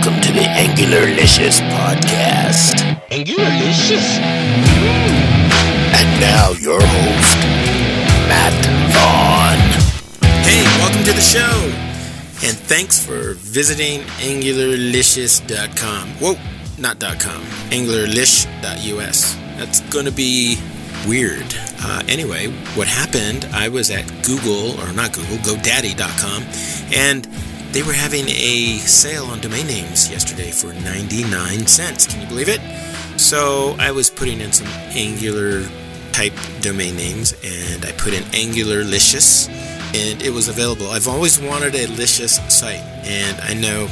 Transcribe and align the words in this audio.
Welcome 0.00 0.22
to 0.22 0.32
the 0.32 0.40
Angularlicious 0.40 1.60
podcast. 1.68 2.80
Angularlicious? 3.10 4.18
And 5.92 6.08
now 6.18 6.52
your 6.52 6.80
host, 6.80 7.36
Matt 8.26 8.56
Vaughn. 8.96 9.58
Hey, 10.42 10.64
welcome 10.80 11.04
to 11.04 11.12
the 11.12 11.20
show. 11.20 11.52
And 12.48 12.56
thanks 12.56 12.98
for 13.04 13.34
visiting 13.34 14.00
angularlicious.com. 14.24 16.08
Whoa, 16.14 16.36
not 16.78 16.98
.com. 16.98 17.42
angularlicio.us. 17.68 19.34
That's 19.58 19.80
going 19.92 20.06
to 20.06 20.12
be 20.12 20.56
weird. 21.06 21.44
Uh, 21.82 22.02
anyway, 22.08 22.46
what 22.74 22.88
happened, 22.88 23.44
I 23.52 23.68
was 23.68 23.90
at 23.90 24.06
Google, 24.24 24.80
or 24.80 24.94
not 24.94 25.12
Google, 25.12 25.36
GoDaddy.com, 25.36 26.44
and 26.94 27.28
they 27.72 27.82
were 27.82 27.92
having 27.92 28.28
a 28.28 28.78
sale 28.78 29.26
on 29.26 29.40
domain 29.40 29.66
names 29.66 30.10
yesterday 30.10 30.50
for 30.50 30.72
99 30.72 31.66
cents. 31.66 32.06
Can 32.06 32.20
you 32.20 32.26
believe 32.26 32.48
it? 32.48 32.60
So 33.18 33.76
I 33.78 33.92
was 33.92 34.10
putting 34.10 34.40
in 34.40 34.50
some 34.50 34.66
Angular 34.90 35.62
type 36.10 36.32
domain 36.60 36.96
names 36.96 37.32
and 37.44 37.84
I 37.84 37.92
put 37.92 38.12
in 38.12 38.24
Angularlicious 38.24 39.48
and 39.94 40.20
it 40.20 40.30
was 40.30 40.48
available. 40.48 40.90
I've 40.90 41.06
always 41.06 41.40
wanted 41.40 41.76
a 41.76 41.86
licious 41.86 42.36
site 42.52 42.80
and 43.06 43.40
I 43.40 43.54
know 43.54 43.86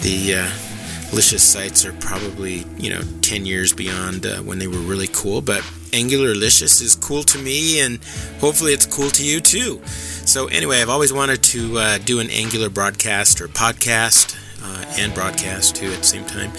the 0.00 0.36
uh, 0.36 1.14
licious 1.14 1.42
sites 1.42 1.84
are 1.84 1.92
probably, 1.94 2.64
you 2.78 2.90
know, 2.90 3.02
10 3.20 3.44
years 3.44 3.74
beyond 3.74 4.24
uh, 4.24 4.38
when 4.38 4.58
they 4.58 4.66
were 4.66 4.78
really 4.78 5.08
cool, 5.08 5.42
but 5.42 5.62
Angularlicious 5.92 6.82
is 6.82 6.94
cool 6.96 7.22
to 7.24 7.38
me 7.38 7.80
and 7.80 8.02
hopefully 8.40 8.72
it's 8.72 8.86
cool 8.86 9.10
to 9.10 9.24
you 9.24 9.40
too. 9.40 9.80
So, 9.86 10.46
anyway, 10.46 10.80
I've 10.80 10.88
always 10.88 11.12
wanted 11.12 11.42
to 11.44 11.78
uh, 11.78 11.98
do 11.98 12.20
an 12.20 12.30
Angular 12.30 12.68
broadcast 12.68 13.40
or 13.40 13.48
podcast 13.48 14.36
uh, 14.62 14.84
and 14.98 15.12
broadcast 15.14 15.76
too 15.76 15.86
at 15.86 15.98
the 15.98 16.04
same 16.04 16.24
time. 16.24 16.50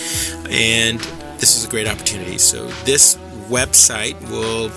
And 0.49 0.99
this 1.39 1.55
is 1.55 1.65
a 1.65 1.69
great 1.69 1.87
opportunity. 1.87 2.37
So, 2.37 2.67
this 2.85 3.15
website 3.49 4.19
will 4.29 4.69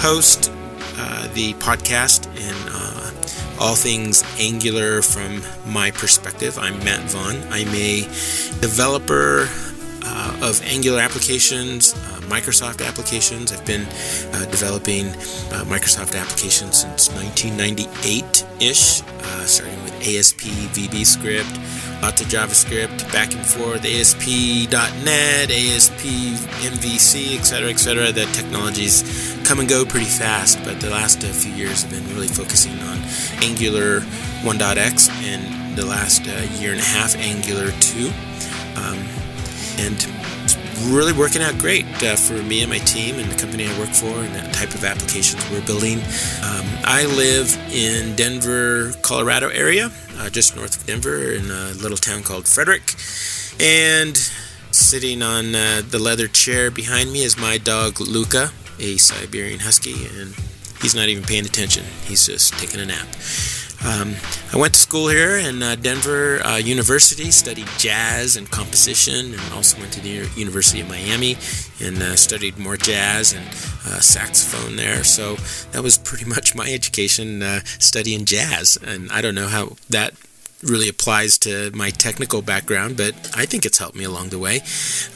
host 0.00 0.50
uh, 0.96 1.32
the 1.34 1.54
podcast 1.54 2.26
and 2.26 2.70
uh, 2.72 3.10
all 3.60 3.74
things 3.74 4.22
Angular 4.38 5.02
from 5.02 5.42
my 5.72 5.90
perspective. 5.90 6.58
I'm 6.58 6.78
Matt 6.84 7.10
Vaughn. 7.10 7.36
I'm 7.50 7.68
a 7.74 8.02
developer 8.60 9.48
uh, 10.04 10.40
of 10.42 10.62
Angular 10.64 11.00
applications, 11.00 11.94
uh, 11.94 12.17
Microsoft 12.28 12.86
applications. 12.86 13.52
I've 13.52 13.64
been 13.64 13.86
uh, 14.32 14.44
developing 14.50 15.06
uh, 15.06 15.64
Microsoft 15.64 16.14
applications 16.18 16.76
since 16.78 17.10
1998 17.10 18.46
ish, 18.60 19.02
uh, 19.02 19.44
starting 19.44 19.82
with 19.82 19.94
ASP 20.00 20.42
VB 20.76 21.04
script, 21.04 21.52
lots 22.02 22.20
of 22.20 22.28
JavaScript, 22.28 23.10
back 23.12 23.34
and 23.34 23.44
forth, 23.44 23.84
ASP.NET, 23.84 25.50
ASP 25.50 26.04
MVC, 26.68 27.38
etc., 27.38 27.70
etc. 27.70 28.12
The 28.12 28.26
technologies 28.32 29.38
come 29.46 29.60
and 29.60 29.68
go 29.68 29.84
pretty 29.84 30.06
fast, 30.06 30.62
but 30.64 30.80
the 30.80 30.90
last 30.90 31.24
uh, 31.24 31.28
few 31.28 31.52
years 31.52 31.82
have 31.82 31.90
been 31.90 32.06
really 32.14 32.28
focusing 32.28 32.78
on 32.80 32.98
Angular 33.42 34.00
1.x 34.44 35.08
and 35.24 35.76
the 35.76 35.86
last 35.86 36.26
year 36.60 36.72
and 36.72 36.80
a 36.80 36.84
half 36.84 37.16
Angular 37.16 37.70
2. 37.80 38.10
Um, 38.76 38.98
and 39.78 40.17
really 40.86 41.12
working 41.12 41.42
out 41.42 41.58
great 41.58 41.84
uh, 42.02 42.16
for 42.16 42.42
me 42.42 42.62
and 42.62 42.70
my 42.70 42.78
team 42.78 43.18
and 43.18 43.30
the 43.30 43.38
company 43.38 43.66
I 43.66 43.78
work 43.78 43.90
for 43.90 44.06
and 44.06 44.34
the 44.34 44.52
type 44.52 44.74
of 44.74 44.84
applications 44.84 45.42
we're 45.50 45.64
building. 45.64 45.98
Um, 46.42 46.66
I 46.84 47.06
live 47.16 47.56
in 47.72 48.16
Denver, 48.16 48.92
Colorado 49.02 49.48
area, 49.48 49.90
uh, 50.16 50.30
just 50.30 50.56
north 50.56 50.80
of 50.80 50.86
Denver, 50.86 51.32
in 51.32 51.50
a 51.50 51.72
little 51.72 51.96
town 51.96 52.22
called 52.22 52.46
Frederick. 52.46 52.94
And 53.60 54.16
sitting 54.70 55.22
on 55.22 55.54
uh, 55.54 55.82
the 55.88 55.98
leather 55.98 56.28
chair 56.28 56.70
behind 56.70 57.12
me 57.12 57.22
is 57.22 57.36
my 57.36 57.58
dog 57.58 58.00
Luca, 58.00 58.50
a 58.78 58.96
Siberian 58.96 59.60
Husky, 59.60 60.06
and 60.06 60.34
he's 60.80 60.94
not 60.94 61.08
even 61.08 61.24
paying 61.24 61.44
attention. 61.44 61.84
He's 62.04 62.26
just 62.26 62.54
taking 62.54 62.80
a 62.80 62.86
nap. 62.86 63.06
Um, 63.84 64.14
I 64.52 64.56
went 64.56 64.74
to 64.74 64.80
school 64.80 65.08
here 65.08 65.38
in 65.38 65.62
uh, 65.62 65.76
Denver 65.76 66.44
uh, 66.44 66.56
University, 66.56 67.30
studied 67.30 67.68
jazz 67.78 68.36
and 68.36 68.50
composition, 68.50 69.32
and 69.32 69.52
also 69.54 69.78
went 69.78 69.92
to 69.92 70.00
the 70.00 70.28
University 70.36 70.80
of 70.80 70.88
Miami 70.88 71.36
and 71.80 71.96
uh, 71.98 72.16
studied 72.16 72.58
more 72.58 72.76
jazz 72.76 73.32
and 73.32 73.46
uh, 73.46 74.00
saxophone 74.00 74.76
there. 74.76 75.04
So 75.04 75.36
that 75.72 75.82
was 75.82 75.96
pretty 75.96 76.24
much 76.34 76.54
my 76.54 76.70
education 76.70 77.42
uh, 77.42 77.60
studying 77.78 78.24
jazz. 78.24 78.78
And 78.84 79.12
I 79.12 79.20
don't 79.20 79.34
know 79.34 79.48
how 79.48 79.76
that 79.90 80.14
really 80.62 80.88
applies 80.88 81.38
to 81.38 81.70
my 81.72 81.90
technical 81.90 82.42
background, 82.42 82.96
but 82.96 83.14
I 83.36 83.46
think 83.46 83.64
it's 83.64 83.78
helped 83.78 83.96
me 83.96 84.04
along 84.04 84.30
the 84.30 84.38
way. 84.38 84.60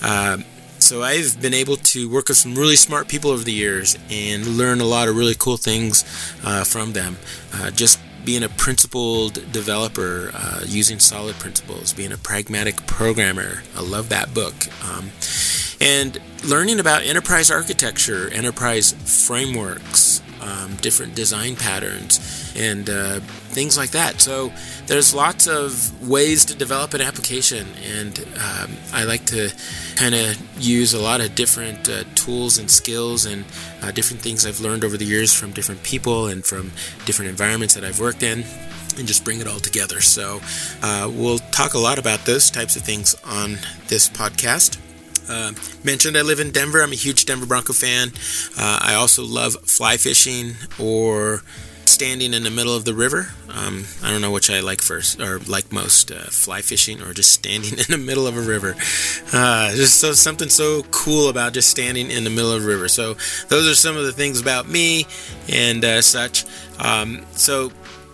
Um, 0.00 0.44
so 0.78 1.02
I've 1.02 1.40
been 1.40 1.54
able 1.54 1.76
to 1.76 2.10
work 2.10 2.28
with 2.28 2.36
some 2.36 2.54
really 2.56 2.76
smart 2.76 3.06
people 3.08 3.30
over 3.30 3.44
the 3.44 3.52
years 3.52 3.96
and 4.10 4.46
learn 4.46 4.80
a 4.80 4.84
lot 4.84 5.08
of 5.08 5.16
really 5.16 5.36
cool 5.38 5.56
things 5.56 6.04
uh, 6.44 6.64
from 6.64 6.92
them. 6.92 7.18
Uh, 7.54 7.70
just 7.70 8.00
being 8.24 8.42
a 8.42 8.48
principled 8.48 9.34
developer, 9.52 10.30
uh, 10.34 10.60
using 10.66 10.98
solid 10.98 11.36
principles, 11.36 11.92
being 11.92 12.12
a 12.12 12.18
pragmatic 12.18 12.86
programmer. 12.86 13.62
I 13.76 13.82
love 13.82 14.08
that 14.10 14.32
book. 14.34 14.54
Um, 14.84 15.10
and 15.80 16.20
learning 16.44 16.78
about 16.78 17.02
enterprise 17.02 17.50
architecture, 17.50 18.28
enterprise 18.32 18.92
frameworks, 19.26 20.11
um, 20.42 20.76
different 20.76 21.14
design 21.14 21.56
patterns, 21.56 22.52
and 22.56 22.90
uh, 22.90 23.20
things 23.50 23.76
like 23.76 23.90
that. 23.90 24.20
So 24.20 24.52
there's 24.86 25.14
lots 25.14 25.46
of 25.46 26.08
ways 26.08 26.44
to 26.46 26.54
develop 26.54 26.94
an 26.94 27.00
application, 27.00 27.66
and 27.96 28.18
um, 28.36 28.76
I 28.92 29.04
like 29.04 29.24
to 29.26 29.50
kind 29.96 30.14
of 30.14 30.36
use 30.58 30.94
a 30.94 31.00
lot 31.00 31.20
of 31.20 31.34
different 31.34 31.88
uh, 31.88 32.04
tools 32.14 32.58
and 32.58 32.70
skills 32.70 33.24
and 33.24 33.44
uh, 33.82 33.90
different 33.92 34.22
things 34.22 34.46
I've 34.46 34.60
learned 34.60 34.84
over 34.84 34.96
the 34.96 35.04
years 35.04 35.32
from 35.32 35.52
different 35.52 35.82
people 35.82 36.26
and 36.26 36.44
from 36.44 36.72
different 37.04 37.30
environments 37.30 37.74
that 37.74 37.84
I've 37.84 38.00
worked 38.00 38.22
in. 38.22 38.44
And 38.98 39.08
just 39.08 39.24
bring 39.24 39.40
it 39.40 39.48
all 39.48 39.58
together. 39.58 40.02
So, 40.02 40.42
uh, 40.82 41.10
we'll 41.10 41.38
talk 41.38 41.72
a 41.72 41.78
lot 41.78 41.98
about 41.98 42.26
those 42.26 42.50
types 42.50 42.76
of 42.76 42.82
things 42.82 43.14
on 43.24 43.56
this 43.88 44.10
podcast. 44.10 44.76
Uh, 45.28 45.52
mentioned 45.84 46.16
I 46.16 46.22
live 46.22 46.40
in 46.40 46.50
Denver. 46.50 46.82
I'm 46.82 46.92
a 46.92 46.96
huge 46.96 47.24
Denver 47.24 47.46
Bronco 47.46 47.72
fan. 47.72 48.12
Uh, 48.58 48.78
I 48.82 48.94
also 48.94 49.24
love 49.24 49.54
fly 49.64 49.96
fishing 49.96 50.54
or 50.78 51.42
standing 51.84 52.32
in 52.32 52.42
the 52.42 52.50
middle 52.50 52.74
of 52.74 52.84
the 52.84 52.94
river. 52.94 53.28
Um, 53.48 53.84
I 54.02 54.10
don't 54.10 54.20
know 54.20 54.30
which 54.30 54.50
I 54.50 54.60
like 54.60 54.80
first 54.80 55.20
or 55.20 55.38
like 55.40 55.72
most, 55.72 56.10
uh, 56.10 56.24
fly 56.24 56.62
fishing 56.62 57.02
or 57.02 57.12
just 57.12 57.30
standing 57.30 57.72
in 57.78 57.84
the 57.88 57.98
middle 57.98 58.26
of 58.26 58.36
a 58.36 58.40
river. 58.40 58.74
Uh, 59.32 59.74
just 59.74 60.00
so 60.00 60.12
something 60.12 60.48
so 60.48 60.82
cool 60.90 61.28
about 61.28 61.52
just 61.52 61.70
standing 61.70 62.10
in 62.10 62.24
the 62.24 62.30
middle 62.30 62.52
of 62.52 62.64
a 62.64 62.66
river. 62.66 62.88
So 62.88 63.14
those 63.48 63.68
are 63.68 63.74
some 63.74 63.96
of 63.96 64.04
the 64.04 64.12
things 64.12 64.40
about 64.40 64.68
me 64.68 65.06
and 65.48 65.84
uh, 65.84 66.02
such. 66.02 66.44
Um, 66.78 67.24
so 67.32 67.70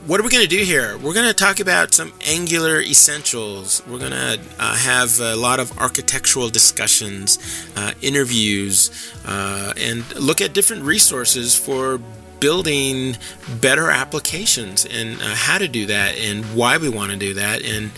what 0.06 0.20
are 0.20 0.22
we 0.22 0.30
going 0.30 0.42
to 0.42 0.48
do 0.48 0.62
here? 0.62 0.96
We're 0.98 1.14
going 1.14 1.26
to 1.26 1.34
talk 1.34 1.60
about 1.60 1.92
some 1.92 2.12
Angular 2.26 2.80
essentials. 2.80 3.82
We're 3.86 3.98
going 3.98 4.12
to 4.12 4.40
uh, 4.58 4.76
have 4.76 5.18
a 5.20 5.34
lot 5.34 5.60
of 5.60 5.76
architectural 5.78 6.48
discussions, 6.48 7.38
uh, 7.76 7.92
interviews, 8.00 9.12
uh, 9.26 9.72
and 9.76 10.08
look 10.16 10.40
at 10.40 10.52
different 10.52 10.84
resources 10.84 11.56
for 11.56 12.00
building 12.40 13.16
better 13.60 13.90
applications 13.90 14.86
and 14.86 15.20
uh, 15.20 15.34
how 15.34 15.58
to 15.58 15.66
do 15.66 15.86
that 15.86 16.16
and 16.16 16.44
why 16.54 16.78
we 16.78 16.88
want 16.88 17.10
to 17.10 17.18
do 17.18 17.34
that 17.34 17.64
and 17.64 17.90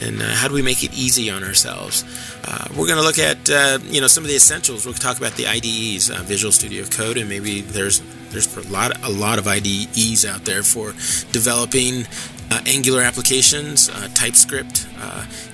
and 0.00 0.22
uh, 0.22 0.26
how 0.26 0.46
do 0.46 0.54
we 0.54 0.62
make 0.62 0.84
it 0.84 0.96
easy 0.96 1.28
on 1.28 1.42
ourselves. 1.42 2.04
Uh, 2.44 2.68
we're 2.76 2.86
going 2.86 2.98
to 2.98 3.02
look 3.02 3.18
at 3.18 3.48
you 3.92 4.00
know 4.00 4.06
some 4.06 4.22
of 4.22 4.28
the 4.28 4.36
essentials. 4.36 4.86
We'll 4.86 4.94
talk 4.94 5.18
about 5.18 5.32
the 5.32 5.48
IDEs, 5.48 6.08
Visual 6.26 6.52
Studio 6.52 6.84
Code, 6.84 7.18
and 7.18 7.28
maybe 7.28 7.62
there's 7.62 8.00
there's 8.30 8.56
a 8.56 8.68
lot 8.70 8.92
a 9.04 9.10
lot 9.10 9.38
of 9.38 9.46
IDEs 9.46 10.24
out 10.26 10.44
there 10.44 10.62
for 10.62 10.92
developing 11.32 12.06
uh, 12.50 12.60
Angular 12.66 13.02
applications, 13.02 13.88
TypeScript, 14.14 14.86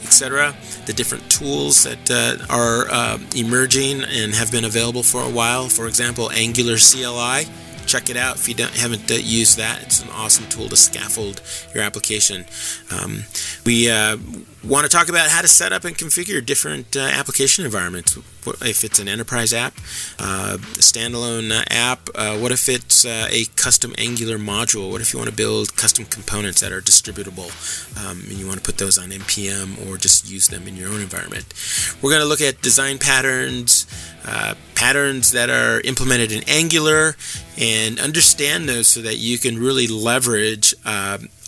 etc. 0.03 0.55
The 0.87 0.93
different 0.93 1.29
tools 1.29 1.85
that 1.85 2.47
are 2.49 3.19
emerging 3.37 4.05
and 4.05 4.35
have 4.35 4.53
been 4.53 4.65
available 4.65 5.03
for 5.03 5.21
a 5.21 5.31
while. 5.31 5.69
For 5.69 5.89
example, 5.89 6.31
Angular 6.31 6.77
CLI 6.77 7.47
check 7.87 8.11
it 8.11 8.17
out 8.17 8.37
if 8.37 8.49
you 8.49 8.55
haven't 8.65 9.11
uh, 9.11 9.15
used 9.15 9.59
that. 9.59 9.83
It's 9.83 10.03
an 10.03 10.11
awesome 10.11 10.47
tool 10.49 10.69
to 10.69 10.77
scaffold 10.77 11.43
your 11.75 11.85
application. 11.85 12.45
Um, 12.91 13.25
we 13.65 13.91
uh, 13.91 14.17
want 14.67 14.85
to 14.85 14.91
talk 14.91 15.09
about 15.09 15.29
how 15.29 15.43
to 15.43 15.49
set 15.49 15.73
up 15.73 15.85
and 15.85 15.97
configure 15.97 16.45
different 16.45 16.97
uh, 16.97 17.01
application 17.01 17.65
environments. 17.65 18.17
If 18.63 18.85
it's 18.85 18.99
an 18.99 19.09
enterprise 19.09 19.53
app, 19.53 19.75
uh, 20.19 20.59
standalone 20.81 21.51
uh, 21.51 21.65
app, 21.71 22.09
uh, 22.15 22.37
what 22.39 22.53
if 22.53 22.69
it's 22.69 23.05
a 23.05 23.45
custom 23.57 23.95
Angular 23.99 24.39
module? 24.39 24.91
What 24.91 25.01
if 25.01 25.13
you 25.13 25.19
want 25.19 25.31
to 25.31 25.37
build 25.37 25.77
custom 25.77 26.05
components 26.07 26.61
that 26.61 26.73
are 26.73 26.81
distributable 26.81 27.51
um, 28.07 28.21
and 28.21 28.33
you 28.33 28.47
want 28.47 28.59
to 28.59 28.65
put 28.65 28.79
those 28.79 28.99
on 28.99 29.11
NPM 29.11 29.87
or 29.89 29.97
just 29.97 30.31
use 30.31 30.49
them 30.49 30.67
in 30.67 30.77
your 30.77 30.89
own 30.91 31.01
environment? 31.01 31.45
We're 32.03 32.11
going 32.11 32.23
to 32.23 32.29
look 32.29 32.41
at 32.41 32.61
design 32.63 32.99
patterns, 32.99 33.87
patterns 34.75 35.33
that 35.33 35.51
are 35.51 35.81
implemented 35.83 36.33
in 36.33 36.43
Angular, 36.49 37.17
and 37.59 37.99
understand 38.01 38.69
those 38.69 38.89
so 38.89 39.01
that 39.03 39.17
you 39.17 39.39
can 39.39 39.59
really 39.59 39.87
leverage 39.87 40.75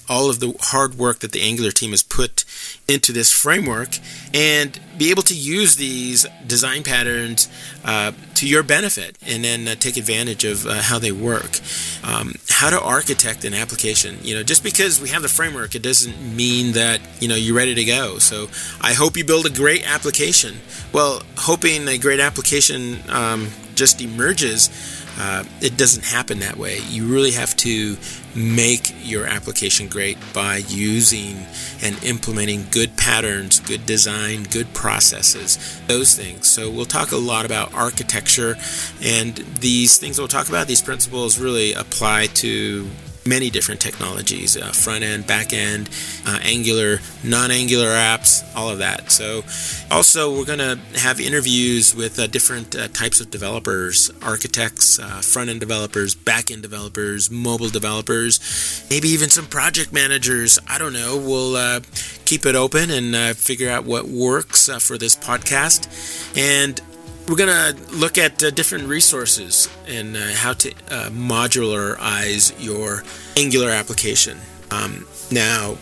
all 0.09 0.31
of 0.31 0.41
the 0.41 0.55
hard 0.61 0.97
work 0.97 1.21
that 1.21 1.33
the 1.33 1.43
Angular 1.43 1.71
team 1.71 1.91
has 1.91 2.03
put 2.03 2.45
into 2.89 3.13
this 3.13 3.33
framework 3.33 3.99
and 4.33 4.79
be 4.97 5.11
able 5.11 5.23
to 5.23 5.35
use 5.35 5.77
these 5.77 6.27
design 6.47 6.83
patterns 6.83 7.49
uh, 7.85 8.13
to 8.35 8.49
your 8.49 8.63
benefit 8.63 9.17
and 9.27 9.45
then 9.45 9.67
uh, 9.69 9.75
take 9.75 9.97
advantage 9.97 10.45
of 10.45 10.67
uh, 10.67 10.83
how 10.83 10.99
they 10.99 11.13
work. 11.13 11.61
Um, 12.03 12.35
how 12.49 12.71
to 12.71 12.81
architect 12.81 13.45
an 13.45 13.55
application. 13.55 14.19
You 14.23 14.37
know, 14.37 14.43
just 14.43 14.63
because 14.63 15.01
we 15.01 15.09
have 15.11 15.23
the 15.23 15.29
framework, 15.29 15.75
it 15.75 15.83
doesn't 15.83 16.17
mean 16.37 16.73
that, 16.73 17.01
you 17.21 17.29
know, 17.29 17.35
you're 17.35 17.57
ready 17.57 17.75
to 17.75 17.85
go. 17.85 18.19
So 18.19 18.49
I 18.81 18.95
hope 18.95 19.17
you 19.17 19.25
build 19.25 19.47
a 19.47 19.51
great 19.51 19.87
application. 19.87 20.57
Well, 20.93 21.23
hoping 21.37 21.87
a 21.89 21.99
great 21.99 22.21
application 22.21 22.99
um, 23.09 23.49
just 23.75 24.01
emerges 24.01 24.71
uh, 25.19 25.45
it 25.61 25.77
doesn't 25.77 26.05
happen 26.05 26.41
that 26.41 26.57
way. 26.57 26.79
You 26.89 27.07
really 27.07 27.33
have 27.33 27.57
to 27.57 27.97
make 28.35 28.95
your 29.03 29.27
application 29.27 29.89
great 29.89 30.19
by 30.35 30.57
using 30.69 31.47
and 31.83 32.03
implementing 32.05 32.67
good 32.71 32.97
patterns, 32.97 33.61
good 33.61 33.87
design, 33.87 34.45
good 34.45 34.73
processes, 34.75 35.81
those 35.87 36.15
things. 36.15 36.47
So, 36.47 36.71
we'll 36.71 36.85
talk 36.85 37.13
a 37.13 37.17
lot 37.17 37.47
about 37.47 37.73
architecture, 37.75 38.57
and 39.03 39.37
these 39.61 39.99
things 39.99 40.19
we'll 40.19 40.29
talk 40.29 40.49
about, 40.49 40.67
these 40.67 40.83
principles 40.83 41.39
really 41.39 41.73
apply 41.73 42.27
to 42.27 42.89
many 43.27 43.51
different 43.51 43.81
technologies 43.81 44.57
uh, 44.57 44.73
front 44.73 45.03
end, 45.05 45.27
back 45.27 45.53
end, 45.53 45.89
uh, 46.27 46.39
Angular, 46.43 47.01
non 47.25 47.51
Angular 47.51 47.89
apps, 47.89 48.45
all 48.57 48.71
of 48.71 48.79
that. 48.79 49.11
So, 49.11 49.43
also, 49.91 50.37
we're 50.37 50.45
going 50.45 50.59
to 50.59 50.79
have 50.99 51.21
interviews 51.21 51.95
with 51.95 52.19
uh, 52.19 52.27
different 52.27 52.77
uh, 52.77 52.89
types 52.89 53.21
of 53.21 53.31
developers 53.31 54.11
architects, 54.23 54.99
uh, 54.99 55.21
front 55.21 55.51
end 55.51 55.61
developers, 55.61 56.15
back 56.15 56.51
end 56.51 56.63
developers, 56.63 57.31
mobile 57.31 57.69
developers, 57.69 58.87
maybe 58.91 59.09
even 59.09 59.29
some 59.29 59.47
project 59.47 59.93
managers. 59.93 60.59
I 60.69 60.79
don't 60.79 60.93
know. 60.93 61.17
We'll 61.17 61.57
uh, 61.57 61.81
keep 62.25 62.47
it 62.47 62.55
open 62.55 62.91
and 62.91 63.37
figure 63.37 63.71
out 63.71 63.85
what 63.85 64.07
works 64.07 64.69
for 64.87 64.99
this 64.99 65.17
podcast. 65.17 66.37
And 66.37 66.81
we're 67.29 67.37
going 67.37 67.49
to 67.75 67.97
look 67.97 68.19
at 68.19 68.43
uh, 68.43 68.51
different 68.51 68.87
resources 68.87 69.69
and 69.89 70.17
uh, 70.17 70.21
how 70.35 70.53
to 70.53 70.71
uh, 70.91 71.11
modularize 71.11 72.55
your 72.63 73.03
Angular 73.37 73.71
application. 73.71 74.39
Um, 74.71 75.07
now, 75.31 75.77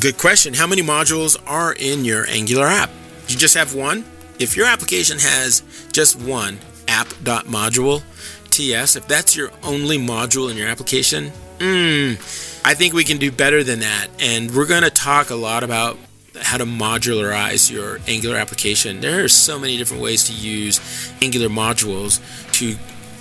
good 0.00 0.18
question. 0.18 0.54
How 0.54 0.66
many 0.66 0.82
modules 0.82 1.40
are 1.46 1.72
in 1.72 2.04
your 2.04 2.26
Angular 2.28 2.66
app? 2.66 2.90
You 3.28 3.36
just 3.36 3.54
have 3.54 3.74
one? 3.74 4.04
If 4.38 4.56
your 4.56 4.66
application 4.66 5.18
has 5.18 5.62
just 5.92 6.18
one 6.20 6.58
app.module 6.88 8.02
TS, 8.50 8.96
if 8.96 9.06
that's 9.06 9.36
your 9.36 9.50
only 9.62 9.98
module 9.98 10.50
in 10.50 10.56
your 10.56 10.68
application, 10.68 11.30
mm, 11.58 12.62
I 12.64 12.74
think 12.74 12.94
we 12.94 13.04
can 13.04 13.18
do 13.18 13.30
better 13.30 13.62
than 13.62 13.80
that. 13.80 14.08
And 14.18 14.54
we're 14.54 14.66
going 14.66 14.82
to 14.82 14.90
talk 14.90 15.30
a 15.30 15.34
lot 15.34 15.62
about 15.62 15.98
how 16.42 16.58
to 16.58 16.64
modularize 16.64 17.70
your 17.70 17.98
Angular 18.06 18.36
application. 18.36 19.00
There 19.00 19.24
are 19.24 19.28
so 19.28 19.58
many 19.58 19.76
different 19.76 20.02
ways 20.02 20.24
to 20.24 20.32
use 20.32 20.80
Angular 21.22 21.48
modules 21.48 22.20
to 22.52 22.76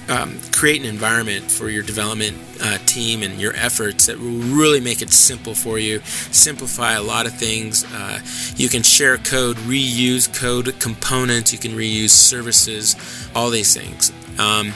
um, 0.08 0.40
create 0.52 0.82
an 0.82 0.88
environment 0.88 1.50
for 1.50 1.70
your 1.70 1.84
development 1.84 2.38
uh, 2.62 2.78
team 2.86 3.24
and 3.24 3.40
your 3.40 3.56
efforts 3.56 4.06
that 4.06 4.20
will 4.20 4.40
really 4.56 4.80
make 4.80 5.02
it 5.02 5.12
simple 5.12 5.56
for 5.56 5.80
you, 5.80 6.00
simplify 6.32 6.94
a 6.94 7.02
lot 7.02 7.26
of 7.26 7.34
things. 7.34 7.84
Uh, 7.92 8.20
you 8.56 8.70
can 8.70 8.84
share 8.84 9.18
code, 9.18 9.58
reuse 9.58 10.32
code 10.34 10.80
components, 10.80 11.52
you 11.52 11.60
can 11.60 11.72
reuse 11.72 12.12
services, 12.12 12.96
all 13.36 13.50
these 13.50 13.76
things. 13.76 14.12
Um, 14.40 14.74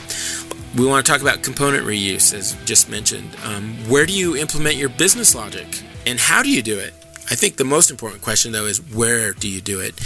we 0.77 0.85
want 0.85 1.05
to 1.05 1.11
talk 1.11 1.21
about 1.21 1.41
component 1.43 1.85
reuse, 1.85 2.33
as 2.33 2.53
just 2.65 2.89
mentioned. 2.89 3.35
Um, 3.43 3.75
where 3.87 4.05
do 4.05 4.13
you 4.13 4.35
implement 4.37 4.75
your 4.75 4.89
business 4.89 5.33
logic, 5.33 5.83
and 6.05 6.19
how 6.19 6.43
do 6.43 6.49
you 6.49 6.61
do 6.61 6.77
it? 6.77 6.93
I 7.31 7.35
think 7.35 7.57
the 7.57 7.65
most 7.65 7.91
important 7.91 8.23
question, 8.23 8.51
though, 8.51 8.65
is 8.65 8.81
where 8.93 9.33
do 9.33 9.47
you 9.47 9.61
do 9.61 9.79
it? 9.79 9.99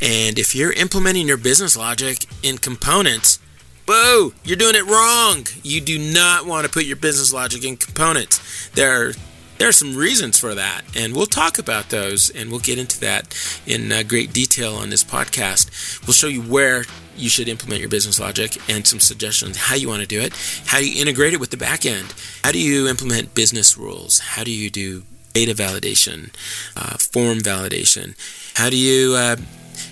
And 0.00 0.38
if 0.38 0.54
you're 0.54 0.72
implementing 0.72 1.28
your 1.28 1.36
business 1.36 1.76
logic 1.76 2.24
in 2.42 2.56
components, 2.56 3.38
whoa, 3.86 4.32
you're 4.44 4.56
doing 4.56 4.76
it 4.76 4.86
wrong. 4.86 5.46
You 5.62 5.82
do 5.82 5.98
not 5.98 6.46
want 6.46 6.64
to 6.64 6.72
put 6.72 6.84
your 6.84 6.96
business 6.96 7.34
logic 7.34 7.64
in 7.64 7.76
components. 7.76 8.68
There 8.70 9.08
are 9.08 9.12
there 9.58 9.68
are 9.68 9.72
some 9.72 9.94
reasons 9.94 10.38
for 10.38 10.54
that, 10.54 10.84
and 10.96 11.14
we'll 11.14 11.26
talk 11.26 11.58
about 11.58 11.90
those, 11.90 12.30
and 12.30 12.50
we'll 12.50 12.60
get 12.60 12.78
into 12.78 12.98
that 13.00 13.36
in 13.66 13.92
uh, 13.92 14.02
great 14.02 14.32
detail 14.32 14.74
on 14.74 14.88
this 14.88 15.04
podcast. 15.04 16.00
We'll 16.06 16.14
show 16.14 16.28
you 16.28 16.40
where 16.40 16.86
you 17.14 17.28
should 17.28 17.46
implement 17.46 17.80
your 17.80 17.90
business 17.90 18.18
logic 18.18 18.56
and 18.70 18.86
some 18.86 19.00
suggestions 19.00 19.58
how 19.58 19.74
you 19.74 19.86
want 19.86 20.00
to 20.00 20.08
do 20.08 20.18
it, 20.18 20.32
how 20.64 20.78
do 20.78 20.90
you 20.90 20.98
integrate 20.98 21.34
it 21.34 21.40
with 21.40 21.50
the 21.50 21.58
back 21.58 21.84
end, 21.84 22.14
how 22.42 22.52
do 22.52 22.58
you 22.58 22.88
implement 22.88 23.34
business 23.34 23.76
rules, 23.76 24.20
how 24.20 24.44
do 24.44 24.50
you 24.50 24.70
do 24.70 25.02
data 25.32 25.54
validation, 25.54 26.30
uh, 26.76 26.96
form 26.96 27.38
validation. 27.38 28.14
How 28.56 28.70
do 28.70 28.76
you 28.76 29.14
uh, 29.14 29.36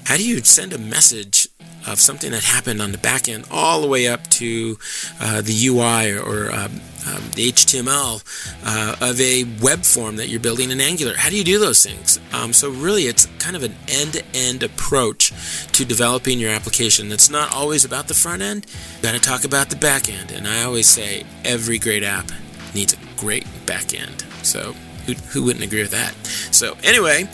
how 0.04 0.16
do 0.16 0.26
you 0.26 0.40
send 0.40 0.72
a 0.72 0.78
message 0.78 1.48
of 1.86 1.98
something 1.98 2.30
that 2.32 2.44
happened 2.44 2.82
on 2.82 2.92
the 2.92 2.98
back 2.98 3.28
end 3.28 3.46
all 3.50 3.80
the 3.80 3.86
way 3.86 4.08
up 4.08 4.26
to 4.28 4.78
uh, 5.20 5.40
the 5.40 5.66
UI 5.66 6.12
or, 6.12 6.20
or 6.22 6.52
um, 6.52 6.80
um, 7.06 7.22
the 7.34 7.50
HTML 7.52 8.22
uh, 8.64 8.96
of 9.00 9.20
a 9.20 9.44
web 9.62 9.84
form 9.84 10.16
that 10.16 10.28
you're 10.28 10.40
building 10.40 10.70
in 10.70 10.80
Angular. 10.80 11.14
How 11.16 11.30
do 11.30 11.36
you 11.36 11.44
do 11.44 11.58
those 11.58 11.82
things? 11.82 12.20
Um, 12.32 12.52
so 12.52 12.70
really, 12.70 13.04
it's 13.04 13.26
kind 13.38 13.56
of 13.56 13.62
an 13.62 13.74
end-to-end 13.88 14.62
approach 14.62 15.32
to 15.72 15.84
developing 15.84 16.38
your 16.38 16.50
application. 16.50 17.08
That's 17.08 17.30
not 17.30 17.52
always 17.52 17.84
about 17.84 18.08
the 18.08 18.14
front 18.14 18.42
end. 18.42 18.66
You 18.96 19.02
got 19.02 19.14
to 19.14 19.20
talk 19.20 19.44
about 19.44 19.70
the 19.70 19.76
back 19.76 20.10
end. 20.10 20.30
And 20.32 20.46
I 20.46 20.64
always 20.64 20.88
say 20.88 21.24
every 21.44 21.78
great 21.78 22.02
app 22.02 22.30
needs 22.74 22.92
a 22.92 22.98
great 23.18 23.46
back 23.66 23.94
end. 23.94 24.24
So 24.42 24.74
who, 25.08 25.14
who 25.28 25.44
wouldn't 25.44 25.64
agree 25.64 25.80
with 25.82 25.90
that? 25.90 26.14
So, 26.54 26.76
anyway, 26.82 27.24